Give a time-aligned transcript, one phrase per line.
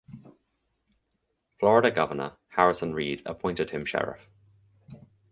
[1.59, 4.27] Florida governor Harrison Reed appointed him sheriff.